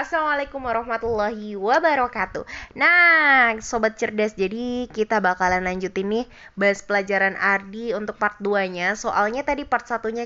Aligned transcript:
Assalamualaikum 0.00 0.64
warahmatullahi 0.64 1.60
wabarakatuh. 1.60 2.48
Nah, 2.72 3.52
sobat 3.60 4.00
cerdas, 4.00 4.32
jadi 4.32 4.88
kita 4.88 5.20
bakalan 5.20 5.60
lanjutin 5.60 6.08
nih 6.08 6.24
bahas 6.56 6.80
pelajaran 6.80 7.36
Ardi 7.36 7.92
untuk 7.92 8.16
part 8.16 8.40
2-nya. 8.40 8.96
Soalnya 8.96 9.44
tadi 9.44 9.68
part 9.68 9.84
satunya 9.84 10.24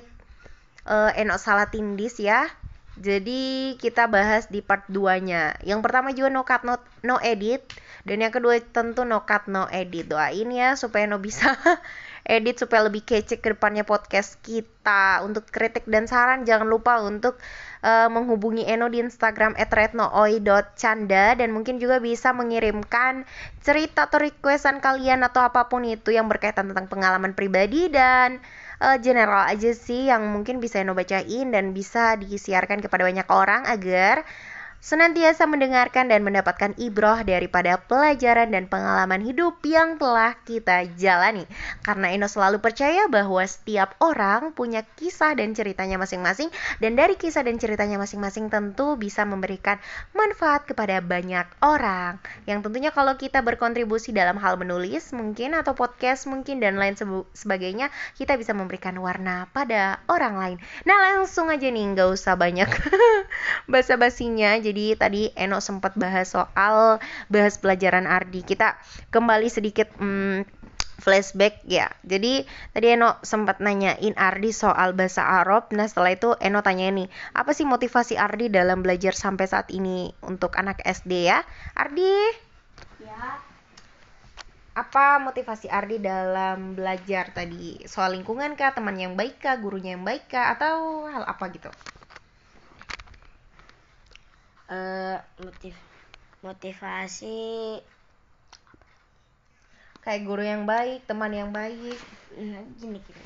uh, 0.86 1.10
Eno 1.18 1.42
salah 1.42 1.74
tindis 1.74 2.22
ya. 2.22 2.46
Jadi 2.94 3.74
kita 3.82 4.06
bahas 4.06 4.46
di 4.46 4.62
part 4.62 4.86
2-nya. 4.86 5.58
Yang 5.66 5.80
pertama 5.82 6.14
juga 6.14 6.30
no 6.30 6.46
cut 6.46 6.62
no, 6.62 6.78
no 7.02 7.18
edit 7.18 7.66
dan 8.06 8.22
yang 8.22 8.30
kedua 8.30 8.62
tentu 8.62 9.02
no 9.02 9.26
cut 9.26 9.50
no 9.50 9.66
edit. 9.74 10.06
Doain 10.06 10.54
ya 10.54 10.78
supaya 10.78 11.10
no 11.10 11.18
bisa 11.18 11.58
edit 12.38 12.62
supaya 12.62 12.86
lebih 12.86 13.02
kece 13.02 13.42
ke 13.42 13.58
depannya 13.58 13.82
podcast 13.82 14.38
kita. 14.38 15.26
Untuk 15.26 15.50
kritik 15.50 15.82
dan 15.90 16.06
saran 16.06 16.46
jangan 16.46 16.70
lupa 16.70 17.02
untuk 17.02 17.42
uh, 17.84 18.08
menghubungi 18.08 18.64
Eno 18.64 18.88
di 18.88 19.04
Instagram 19.04 19.52
@retnooi.canda 19.60 21.36
dan 21.36 21.48
mungkin 21.52 21.76
juga 21.76 22.00
bisa 22.00 22.32
mengirimkan 22.32 23.28
cerita 23.60 24.08
atau 24.08 24.24
requestan 24.24 24.80
kalian 24.80 25.22
atau 25.22 25.44
apa 25.44 25.68
pun 25.68 25.84
itu 25.84 26.10
yang 26.10 26.26
berkaitan 26.26 26.72
tentang 26.72 26.88
pengalaman 26.88 27.36
pribadi 27.36 27.92
dan 27.92 28.40
uh, 28.80 28.96
general 28.98 29.44
aja 29.46 29.76
sih 29.76 30.08
yang 30.08 30.24
mungkin 30.32 30.58
bisa 30.58 30.80
Eno 30.80 30.96
bacain 30.96 31.52
dan 31.52 31.76
bisa 31.76 32.16
disiarkan 32.16 32.80
kepada 32.80 33.04
banyak 33.04 33.28
orang 33.28 33.68
agar 33.68 34.24
senantiasa 34.84 35.48
mendengarkan 35.48 36.12
dan 36.12 36.20
mendapatkan 36.20 36.76
ibroh 36.76 37.16
daripada 37.24 37.80
pelajaran 37.80 38.52
dan 38.52 38.68
pengalaman 38.68 39.24
hidup 39.24 39.56
yang 39.64 39.96
telah 39.96 40.36
kita 40.44 40.84
jalani. 41.00 41.48
Karena 41.80 42.12
Eno 42.12 42.28
selalu 42.28 42.60
percaya 42.60 43.08
bahwa 43.08 43.40
setiap 43.48 43.96
orang 44.04 44.52
punya 44.52 44.84
kisah 45.00 45.32
dan 45.32 45.56
ceritanya 45.56 45.96
masing-masing 45.96 46.52
dan 46.84 47.00
dari 47.00 47.16
kisah 47.16 47.40
dan 47.40 47.56
ceritanya 47.56 47.96
masing-masing 47.96 48.52
tentu 48.52 49.00
bisa 49.00 49.24
memberikan 49.24 49.80
manfaat 50.12 50.68
kepada 50.68 51.00
banyak 51.00 51.48
orang. 51.64 52.20
Yang 52.44 52.68
tentunya 52.68 52.92
kalau 52.92 53.16
kita 53.16 53.40
berkontribusi 53.40 54.12
dalam 54.12 54.36
hal 54.36 54.60
menulis 54.60 55.16
mungkin 55.16 55.56
atau 55.56 55.72
podcast 55.72 56.28
mungkin 56.28 56.60
dan 56.60 56.76
lain 56.76 56.92
sebagainya, 57.32 57.88
kita 58.20 58.36
bisa 58.36 58.52
memberikan 58.52 59.00
warna 59.00 59.48
pada 59.56 60.04
orang 60.12 60.36
lain. 60.36 60.58
Nah 60.84 61.16
langsung 61.16 61.48
aja 61.48 61.72
nih, 61.72 61.96
nggak 61.96 62.08
usah 62.12 62.36
banyak 62.36 62.68
basa-basinya. 63.64 64.60
Jadi 64.60 64.74
jadi 64.74 64.98
tadi 64.98 65.22
Eno 65.38 65.62
sempat 65.62 65.94
bahas 65.94 66.34
soal 66.34 66.98
bahas 67.30 67.54
pelajaran 67.62 68.10
Ardi. 68.10 68.42
Kita 68.42 68.74
kembali 69.14 69.46
sedikit 69.46 69.86
hmm, 70.02 70.42
flashback 70.98 71.62
ya. 71.62 71.86
Jadi 72.02 72.42
tadi 72.74 72.86
Eno 72.90 73.14
sempat 73.22 73.62
nanyain 73.62 74.18
Ardi 74.18 74.50
soal 74.50 74.98
bahasa 74.98 75.22
Arab. 75.22 75.70
Nah 75.70 75.86
setelah 75.86 76.10
itu 76.10 76.34
Eno 76.42 76.58
tanya 76.66 76.90
nih, 76.90 77.06
apa 77.38 77.54
sih 77.54 77.62
motivasi 77.62 78.18
Ardi 78.18 78.50
dalam 78.50 78.82
belajar 78.82 79.14
sampai 79.14 79.46
saat 79.46 79.70
ini 79.70 80.10
untuk 80.26 80.58
anak 80.58 80.82
SD 80.82 81.30
ya? 81.30 81.46
Ardi? 81.78 82.12
Ya. 82.98 83.38
Apa 84.74 85.22
motivasi 85.22 85.70
Ardi 85.70 86.02
dalam 86.02 86.74
belajar 86.74 87.30
tadi? 87.30 87.78
Soal 87.86 88.18
lingkungan 88.18 88.58
kah, 88.58 88.74
teman 88.74 88.98
yang 88.98 89.14
baik 89.14 89.38
kah, 89.38 89.54
gurunya 89.54 89.94
yang 89.94 90.02
baik 90.02 90.26
kah, 90.26 90.50
atau 90.50 91.06
hal 91.06 91.22
apa 91.22 91.46
gitu? 91.54 91.70
Uh, 94.74 95.16
motiv 95.38 95.74
motivasi 96.42 97.80
kayak 100.04 100.22
guru 100.28 100.44
yang 100.44 100.68
baik 100.68 101.06
teman 101.08 101.32
yang 101.32 101.50
baik. 101.54 101.96
Nah, 102.36 102.60
gini 102.76 103.00
gini. 103.00 103.24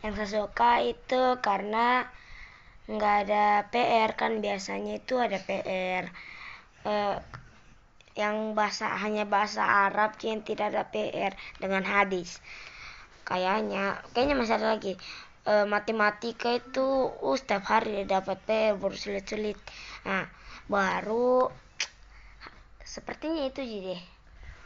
Yang 0.00 0.12
saya 0.16 0.28
suka 0.40 0.72
itu 0.80 1.22
karena 1.44 2.08
nggak 2.88 3.16
ada 3.28 3.68
PR 3.68 4.16
kan 4.16 4.40
biasanya 4.40 4.96
itu 4.96 5.20
ada 5.20 5.36
PR 5.44 6.08
uh, 6.88 6.88
eh, 6.88 7.16
yang 8.16 8.56
bahasa 8.56 8.88
hanya 8.96 9.28
bahasa 9.28 9.60
Arab 9.60 10.16
yang 10.24 10.40
tidak 10.40 10.72
ada 10.72 10.88
PR 10.88 11.36
dengan 11.60 11.84
hadis. 11.84 12.40
Kayaknya 13.28 14.00
kayaknya 14.16 14.40
masih 14.40 14.56
ada 14.56 14.72
lagi 14.72 14.96
uh, 15.48 15.64
matematika 15.64 16.52
itu 16.60 17.08
uh, 17.08 17.36
setiap 17.40 17.64
hari 17.64 18.04
dapat 18.04 18.36
P 18.44 18.48
baru 18.76 18.92
sulit-sulit. 18.92 19.56
Nah 20.04 20.28
baru 20.68 21.48
sepertinya 22.84 23.48
itu 23.48 23.64
jadi 23.64 23.96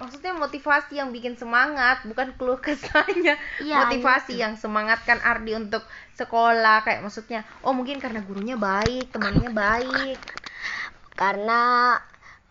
maksudnya 0.03 0.35
motivasi 0.35 0.99
yang 0.99 1.15
bikin 1.15 1.39
semangat 1.39 2.03
bukan 2.03 2.35
keluh 2.35 2.59
kesahnya. 2.59 3.39
Ya, 3.63 3.87
motivasi 3.87 4.35
itu. 4.35 4.43
yang 4.43 4.59
semangatkan 4.59 5.23
Ardi 5.23 5.55
untuk 5.55 5.87
sekolah 6.19 6.83
kayak 6.83 7.07
maksudnya 7.07 7.47
oh 7.63 7.71
mungkin 7.71 8.03
karena 8.03 8.19
gurunya 8.27 8.59
baik 8.59 9.15
temannya 9.15 9.55
baik. 9.55 10.19
Karena 11.15 11.95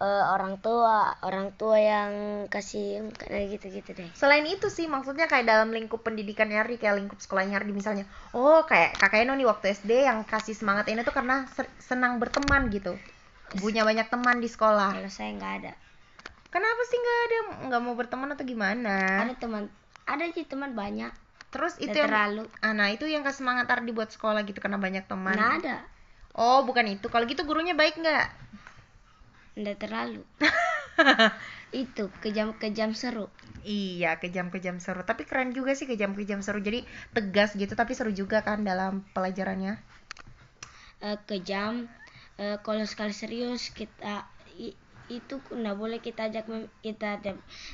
uh, 0.02 0.34
orang 0.34 0.58
tua 0.58 1.14
orang 1.22 1.54
tua 1.54 1.78
yang 1.78 2.12
kasih 2.50 3.14
kayak 3.14 3.58
gitu 3.58 3.66
gitu 3.70 3.90
deh. 3.94 4.10
Selain 4.18 4.42
itu 4.50 4.68
sih 4.74 4.90
maksudnya 4.90 5.30
kayak 5.30 5.46
dalam 5.46 5.70
lingkup 5.70 6.02
pendidikan 6.02 6.50
Hardy 6.50 6.82
kayak 6.82 6.98
lingkup 6.98 7.22
sekolahnya 7.22 7.62
Hardy 7.62 7.72
misalnya 7.72 8.10
oh 8.34 8.66
kayak 8.66 8.98
kakak 8.98 9.30
Eno 9.30 9.38
nih 9.38 9.46
waktu 9.46 9.78
SD 9.78 10.10
yang 10.10 10.26
kasih 10.26 10.58
semangat 10.58 10.90
ini 10.90 11.06
tuh 11.06 11.14
karena 11.14 11.46
senang 11.78 12.18
berteman 12.18 12.74
gitu. 12.74 12.98
Punya 13.62 13.86
banyak 13.86 14.10
teman 14.10 14.42
di 14.42 14.50
sekolah. 14.50 14.98
Kalau 14.98 15.12
saya 15.12 15.38
nggak 15.38 15.54
ada. 15.62 15.74
Kenapa 16.52 16.82
sih 16.90 16.98
nggak 16.98 17.20
ada? 17.22 17.38
Nggak 17.70 17.82
mau 17.86 17.94
berteman 17.94 18.34
atau 18.34 18.44
gimana? 18.44 19.24
Ada 19.24 19.38
teman 19.38 19.70
ada 20.10 20.24
sih 20.34 20.44
teman 20.50 20.74
banyak. 20.74 21.14
Terus 21.52 21.76
itu 21.84 21.92
yang, 21.92 22.08
terlalu. 22.08 22.48
Ah, 22.64 22.72
nah 22.72 22.90
itu 22.90 23.06
yang 23.06 23.22
kasih 23.28 23.44
semangat 23.44 23.68
Ardi 23.70 23.92
buat 23.92 24.10
sekolah 24.10 24.42
gitu 24.48 24.58
karena 24.64 24.80
banyak 24.80 25.06
teman. 25.06 25.36
Nggak 25.36 25.54
ada. 25.64 25.78
Oh 26.32 26.64
bukan 26.64 26.88
itu. 26.88 27.12
Kalau 27.12 27.28
gitu 27.28 27.44
gurunya 27.44 27.76
baik 27.76 28.00
nggak 28.00 28.26
Nggak 29.56 29.88
terlalu. 29.88 30.24
itu 31.72 32.12
kejam-kejam 32.20 32.92
seru. 32.92 33.32
Iya, 33.64 34.20
kejam-kejam 34.20 34.84
seru. 34.84 35.08
Tapi 35.08 35.24
keren 35.24 35.56
juga 35.56 35.76
sih 35.78 35.88
kejam-kejam 35.88 36.44
seru. 36.44 36.60
Jadi 36.60 36.84
tegas 37.16 37.56
gitu 37.56 37.72
tapi 37.76 37.96
seru 37.96 38.12
juga 38.12 38.44
kan 38.44 38.64
dalam 38.64 39.04
pelajarannya. 39.16 39.80
Uh, 41.02 41.18
kejam 41.26 41.90
uh, 42.38 42.62
kalau 42.62 42.86
sekali 42.86 43.10
serius 43.10 43.74
kita 43.74 44.30
i, 44.54 44.78
itu 45.10 45.42
nggak 45.50 45.74
boleh 45.74 45.98
kita 45.98 46.30
ajak 46.30 46.46
kita 46.86 47.18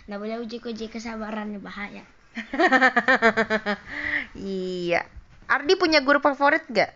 nggak 0.08 0.20
boleh 0.20 0.40
uji-uji 0.42 0.88
kesabaran 0.88 1.60
bahaya. 1.60 2.08
iya. 4.38 5.02
Ardi 5.48 5.80
punya 5.80 6.04
guru 6.04 6.20
favorit 6.20 6.68
gak? 6.68 6.92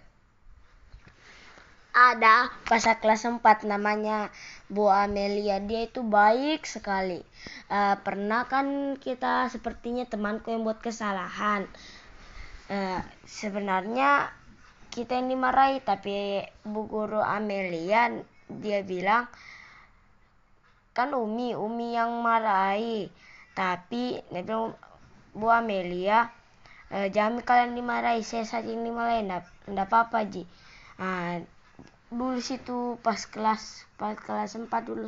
Ada 1.92 2.48
pas 2.72 2.80
kelas 2.80 3.28
4 3.28 3.68
namanya 3.68 4.32
Bu 4.72 4.88
Amelia. 4.88 5.60
Dia 5.60 5.92
itu 5.92 6.08
baik 6.08 6.64
sekali. 6.64 7.20
Uh, 7.68 8.00
pernah 8.00 8.48
kan 8.48 8.96
kita 8.96 9.52
sepertinya 9.52 10.08
temanku 10.08 10.56
yang 10.56 10.64
buat 10.64 10.80
kesalahan. 10.80 11.68
Uh, 12.72 13.04
sebenarnya 13.28 14.32
kita 14.92 15.20
yang 15.20 15.36
dimarahi 15.36 15.84
tapi 15.84 16.48
Bu 16.64 16.88
Guru 16.88 17.20
Amelia 17.20 18.12
dia 18.48 18.84
bilang 18.84 19.28
kan 20.96 21.12
Umi 21.12 21.52
Umi 21.60 22.00
yang 22.00 22.24
marahi. 22.24 23.12
Tapi 23.52 24.24
bilang 24.32 24.80
Bu 25.36 25.52
Amelia 25.52 26.32
uh, 26.96 27.12
jangan 27.12 27.44
kalian 27.44 27.76
dimarahi. 27.76 28.24
Saya 28.24 28.48
saja 28.48 28.72
yang 28.72 28.88
dimarahi 28.88 29.28
enggak 29.68 29.88
apa-apa 29.92 30.24
Ji. 30.32 30.48
Uh, 30.96 31.44
dulu 32.12 32.44
situ 32.44 33.00
pas 33.00 33.24
kelas 33.24 33.88
pas 33.96 34.20
kelas 34.20 34.60
4 34.60 34.68
dulu 34.84 35.08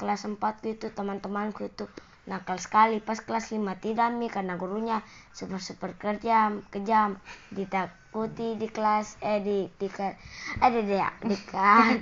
kelas 0.00 0.20
4 0.24 0.38
gitu 0.64 0.86
teman-temanku 0.94 1.68
itu 1.68 1.84
nakal 2.30 2.62
sekali. 2.62 3.02
Pas 3.02 3.18
kelas 3.18 3.50
5 3.50 3.60
tidak 3.82 4.14
mi 4.14 4.30
karena 4.30 4.54
gurunya 4.54 5.02
super 5.34 5.58
super 5.58 5.98
kejam 5.98 6.62
kejam 6.70 7.18
ditakuti 7.50 8.54
di 8.54 8.70
kelas 8.70 9.18
eh 9.18 9.42
di 9.42 9.66
di 9.74 9.88
ada 10.62 10.80
ya 10.80 11.10
di 11.20 11.36
kan. 11.50 11.98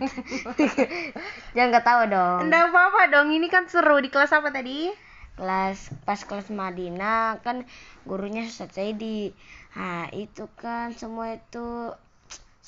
Jangan 1.56 1.70
ketawa 1.72 2.04
dong. 2.06 2.38
Enggak 2.46 2.70
apa 2.70 2.80
apa 2.92 3.00
dong 3.08 3.32
ini 3.32 3.48
kan 3.48 3.64
seru. 3.66 3.96
Di 4.04 4.12
kelas 4.12 4.36
apa 4.36 4.52
tadi? 4.52 4.92
Kelas 5.40 5.94
pas 6.04 6.18
kelas 6.18 6.52
Madinah 6.52 7.40
kan 7.40 7.62
gurunya 8.04 8.44
Ustaz 8.44 8.74
di 8.76 9.32
nah 9.78 10.10
itu 10.10 10.50
kan 10.58 10.90
semua 10.98 11.38
itu 11.38 11.94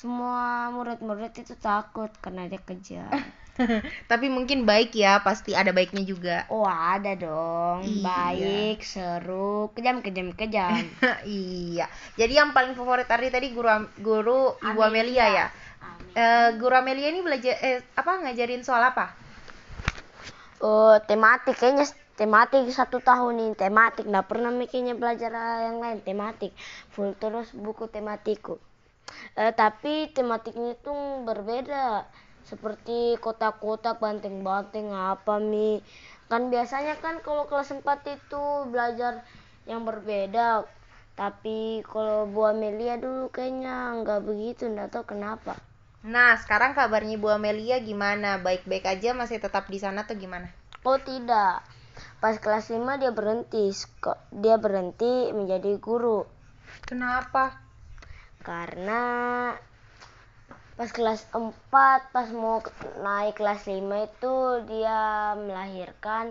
semua 0.01 0.73
murid-murid 0.73 1.29
itu 1.29 1.53
takut 1.61 2.09
karena 2.25 2.49
dia 2.49 2.57
kejam 2.57 3.05
tapi 4.11 4.33
mungkin 4.33 4.65
baik 4.65 4.97
ya 4.97 5.21
pasti 5.21 5.53
ada 5.53 5.69
baiknya 5.69 6.01
juga. 6.01 6.49
Oh 6.49 6.65
ada 6.65 7.13
dong. 7.13 7.85
Iya. 7.85 8.01
baik 8.01 8.79
seru. 8.81 9.69
Kejam 9.77 10.01
kejam 10.01 10.33
kejam. 10.33 10.81
Iya. 11.27 11.85
Jadi 12.17 12.33
yang 12.33 12.55
paling 12.55 12.73
favorit 12.73 13.05
tadi 13.05 13.29
tadi 13.29 13.53
guru 13.53 13.69
guru 14.01 14.57
ibu 14.57 14.81
Amelia, 14.81 14.89
Amelia 14.89 15.25
ya? 15.29 15.45
Uh, 16.17 16.49
guru 16.57 16.73
Amelia 16.73 17.13
ini 17.13 17.21
belajar 17.21 17.53
eh 17.61 17.83
apa 17.93 18.25
ngajarin 18.25 18.65
soal 18.65 18.81
apa? 18.81 19.13
Oh 20.63 20.97
tematik. 21.05 21.59
Kayaknya 21.59 21.85
tematik 22.17 22.65
satu 22.71 23.03
tahun 23.03 23.51
ini. 23.51 23.53
Tematik. 23.53 24.07
Nggak 24.07 24.25
pernah 24.31 24.49
mikirnya 24.49 24.97
belajar 24.97 25.29
yang 25.69 25.77
lain. 25.77 26.01
Tematik. 26.01 26.55
Full 26.95 27.13
terus 27.19 27.53
buku 27.53 27.85
tematiku 27.91 28.57
uh, 29.37 29.51
tapi 29.53 30.09
tematiknya 30.11 30.75
itu 30.75 30.93
berbeda 31.27 32.07
seperti 32.47 33.15
kotak-kotak 33.21 34.01
banteng-banteng 34.01 34.89
apa 34.91 35.37
mi 35.37 35.79
kan 36.27 36.49
biasanya 36.49 36.97
kan 36.97 37.21
kalau 37.21 37.45
kelas 37.45 37.75
4 37.75 37.83
itu 38.17 38.43
belajar 38.71 39.21
yang 39.69 39.85
berbeda 39.85 40.65
tapi 41.13 41.85
kalau 41.85 42.25
Bu 42.25 42.49
Amelia 42.49 42.97
dulu 42.97 43.29
kayaknya 43.29 44.01
nggak 44.01 44.21
begitu 44.25 44.67
nggak 44.69 44.91
tahu 44.93 45.17
kenapa 45.17 45.57
Nah, 46.01 46.33
sekarang 46.33 46.73
kabarnya 46.73 47.21
Bu 47.21 47.29
Amelia 47.29 47.77
gimana? 47.77 48.41
Baik-baik 48.41 48.89
aja 48.89 49.13
masih 49.13 49.37
tetap 49.37 49.69
di 49.69 49.77
sana 49.77 50.01
atau 50.01 50.17
gimana? 50.17 50.49
oh 50.81 50.97
tidak 50.97 51.61
pas 52.17 52.35
kelas 52.37 52.73
5 52.73 53.01
dia 53.01 53.11
berhenti 53.13 53.69
dia 54.33 54.55
berhenti 54.57 55.29
menjadi 55.33 55.77
guru 55.77 56.25
Kenapa? 56.87 57.61
Karena 58.49 59.01
pas 60.77 60.89
kelas 60.97 61.21
4 61.37 61.99
pas 62.15 62.27
mau 62.41 62.57
naik 63.05 63.33
kelas 63.39 63.61
5 63.71 63.97
itu 64.09 64.35
dia 64.71 65.01
melahirkan. 65.47 66.25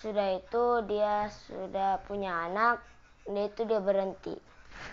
Sudah 0.00 0.28
itu 0.40 0.64
dia 0.90 1.14
sudah 1.48 1.90
punya 2.06 2.32
anak 2.46 2.76
dia 3.32 3.44
itu 3.50 3.62
dia 3.70 3.80
berhenti. 3.80 4.34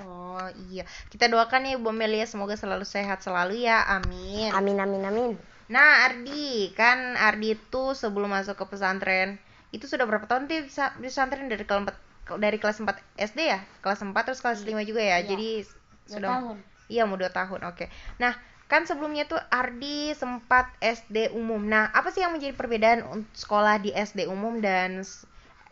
Oh 0.01 0.47
iya, 0.71 0.83
kita 1.11 1.25
doakan 1.33 1.67
ya 1.69 1.75
Bu 1.83 1.89
Amelia 1.91 2.25
semoga 2.25 2.55
selalu 2.55 2.85
sehat 2.95 3.19
selalu 3.25 3.53
ya, 3.67 3.77
amin. 3.97 4.49
amin 4.59 4.77
amin 4.85 5.03
amin. 5.09 5.31
Nah 5.73 6.07
Ardi, 6.07 6.71
kan 6.79 6.97
Ardi 7.27 7.47
itu 7.57 7.83
sebelum 8.01 8.29
masuk 8.35 8.55
ke 8.61 8.65
pesantren 8.71 9.29
itu 9.75 9.85
sudah 9.91 10.05
berapa 10.09 10.25
tahun 10.29 10.43
sih 10.49 10.59
bisa- 10.67 10.93
di 11.01 11.07
pesantren? 11.11 11.47
Dari 11.51 11.63
kelas 11.67 11.81
4 11.85 11.95
dari 12.39 12.57
kelas 12.61 12.79
4 12.79 12.95
SD 13.17 13.39
ya, 13.49 13.59
kelas 13.83 13.99
4 14.05 14.13
terus 14.23 14.39
kelas 14.39 14.61
5 14.63 14.81
juga 14.87 15.01
ya, 15.01 15.19
Iya. 15.19 15.27
jadi 15.33 15.49
Dua 15.65 16.11
sudah 16.11 16.29
tahun. 16.39 16.57
Iya 16.91 17.07
mau 17.07 17.15
dua 17.15 17.31
tahun, 17.31 17.63
oke. 17.71 17.87
Nah 18.19 18.35
kan 18.67 18.83
sebelumnya 18.83 19.23
tuh 19.23 19.39
Ardi 19.47 20.11
sempat 20.11 20.67
SD 20.83 21.31
umum. 21.31 21.63
Nah 21.63 21.87
apa 21.95 22.11
sih 22.11 22.19
yang 22.19 22.35
menjadi 22.35 22.51
perbedaan 22.51 23.07
untuk 23.07 23.31
sekolah 23.31 23.79
di 23.79 23.95
SD 23.95 24.27
umum 24.27 24.59
dan 24.59 24.99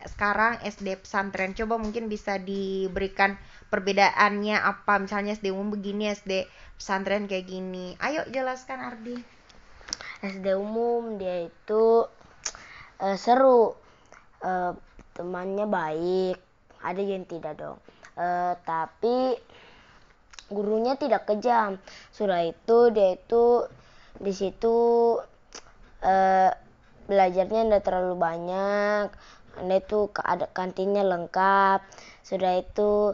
sekarang 0.00 0.56
SD 0.64 0.96
pesantren? 1.04 1.52
Coba 1.52 1.76
mungkin 1.76 2.08
bisa 2.08 2.40
diberikan 2.40 3.36
perbedaannya 3.68 4.64
apa? 4.64 4.96
Misalnya 4.96 5.36
SD 5.36 5.52
umum 5.52 5.68
begini, 5.76 6.08
SD 6.08 6.48
pesantren 6.80 7.28
kayak 7.28 7.52
gini. 7.52 8.00
Ayo 8.00 8.24
jelaskan 8.32 8.80
Ardi. 8.80 9.20
SD 10.24 10.56
umum 10.56 11.20
dia 11.20 11.52
itu 11.52 11.84
eh, 13.00 13.16
seru 13.20 13.76
Eh, 14.40 14.72
temannya 15.20 15.68
baik. 15.68 16.40
Ada 16.80 17.00
yang 17.04 17.28
tidak 17.28 17.60
dong. 17.60 17.76
Eh, 18.16 18.54
tapi 18.64 19.36
gurunya 20.48 20.96
tidak 20.96 21.28
kejam. 21.28 21.76
Sudah 22.08 22.40
itu 22.48 22.88
dia 22.88 23.20
itu 23.20 23.68
di 24.16 24.32
situ 24.32 24.76
eh, 26.00 26.50
belajarnya 27.04 27.68
tidak 27.68 27.84
terlalu 27.84 28.16
banyak. 28.16 29.12
Dia 29.60 29.76
itu 29.76 30.08
ada 30.16 30.48
kantinnya 30.48 31.04
lengkap. 31.04 31.84
Sudah 32.24 32.56
itu 32.56 33.12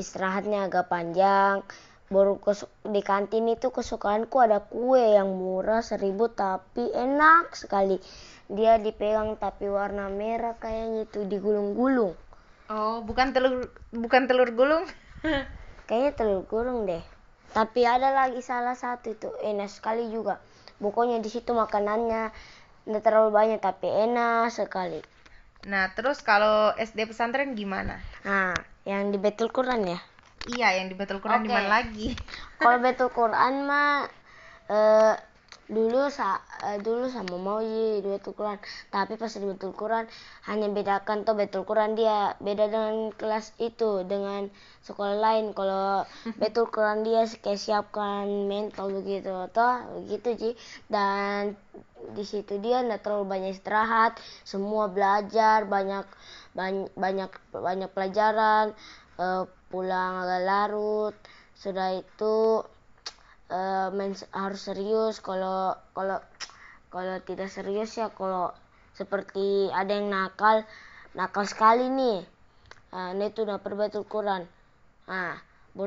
istirahatnya 0.00 0.72
agak 0.72 0.88
panjang. 0.88 1.60
Baru 2.08 2.40
di 2.88 3.00
kantin 3.00 3.48
itu 3.48 3.72
kesukaanku 3.72 4.36
ada 4.40 4.60
kue 4.60 5.16
yang 5.16 5.34
murah 5.34 5.80
seribu 5.80 6.28
tapi 6.30 6.84
enak 6.92 7.56
sekali 7.56 7.96
dia 8.56 8.72
dipegang 8.86 9.30
tapi 9.44 9.66
warna 9.78 10.06
merah 10.20 10.54
kayaknya 10.62 11.00
itu 11.08 11.20
digulung-gulung 11.32 12.14
Oh 12.74 12.96
bukan 13.08 13.28
telur 13.34 13.54
bukan 14.02 14.22
telur 14.28 14.48
gulung? 14.58 14.84
kayaknya 15.88 16.12
telur 16.18 16.42
gulung 16.50 16.80
deh 16.90 17.04
tapi 17.56 17.80
ada 17.94 18.08
lagi 18.18 18.40
salah 18.50 18.74
satu 18.74 19.06
itu 19.16 19.28
enak 19.50 19.70
sekali 19.76 20.04
juga 20.10 20.34
pokoknya 20.82 21.16
di 21.24 21.30
situ 21.34 21.50
makanannya 21.62 22.22
tidak 22.84 23.02
terlalu 23.06 23.30
banyak 23.38 23.60
tapi 23.62 23.88
enak 24.06 24.50
sekali 24.58 25.00
Nah 25.70 25.84
terus 25.96 26.18
kalau 26.28 26.56
SD 26.76 27.08
pesantren 27.10 27.50
gimana? 27.60 27.96
nah 28.26 28.64
yang 28.88 29.12
di 29.14 29.18
Betul 29.22 29.48
Quran 29.54 29.82
ya 29.86 29.98
Iya 30.54 30.66
yang 30.76 30.86
di 30.90 30.94
Betul 31.00 31.18
Quran 31.24 31.40
di 31.44 31.50
Oke. 31.50 31.56
mana 31.56 31.68
lagi? 31.76 32.08
kalau 32.60 32.78
Betul 32.84 33.08
Quran 33.18 33.54
mah 33.68 34.06
eh, 34.70 35.14
dulu 35.64 36.12
sa 36.12 36.44
eh, 36.60 36.76
dulu 36.76 37.08
sama 37.08 37.40
Mauji 37.40 38.04
di 38.04 38.08
Betul 38.12 38.36
Quran 38.36 38.60
tapi 38.92 39.16
pas 39.16 39.32
di 39.32 39.46
Betul 39.48 39.72
Quran 39.72 40.04
hanya 40.44 40.68
bedakan 40.68 41.24
tuh 41.24 41.32
Betul 41.36 41.64
Quran 41.64 41.96
dia. 41.96 42.36
Beda 42.40 42.68
dengan 42.68 43.08
kelas 43.16 43.56
itu 43.56 44.04
dengan 44.04 44.52
sekolah 44.84 45.16
lain. 45.16 45.56
Kalau 45.56 46.04
Betul 46.40 46.68
Quran 46.68 47.00
dia 47.06 47.24
kayak 47.40 47.60
siapkan 47.60 48.28
mental 48.44 48.92
begitu 48.92 49.32
toh 49.56 49.74
begitu 50.04 50.28
Ji. 50.36 50.50
Dan 50.92 51.56
di 52.12 52.24
situ 52.28 52.60
dia 52.60 52.84
nggak 52.84 53.00
terlalu 53.00 53.24
banyak 53.24 53.56
istirahat. 53.56 54.20
Semua 54.44 54.92
belajar 54.92 55.64
banyak 55.64 56.04
banyak 56.52 56.92
banyak 56.92 57.30
banyak 57.56 57.90
pelajaran. 57.96 58.76
Eh, 59.16 59.44
pulang 59.72 60.28
agak 60.28 60.42
larut. 60.44 61.14
Sudah 61.56 61.96
itu 61.96 62.66
eh, 63.54 63.88
main 63.94 64.12
harus 64.34 64.62
serius. 64.66 65.22
Kalau 65.22 65.78
kalau 65.94 66.18
kalau 66.90 67.16
tidak 67.22 67.50
serius 67.54 67.94
ya 67.94 68.10
kalau 68.10 68.50
seperti 68.98 69.70
ada 69.70 69.94
yang 69.94 70.10
nakal 70.10 70.66
nakal 71.14 71.46
sekali 71.46 71.86
nih. 71.86 72.26
Nah, 72.94 73.10
ini 73.10 73.26
tuh 73.34 73.42
udah 73.42 73.58
perbetul 73.58 74.06
Quran 74.06 74.46
nah 75.04 75.36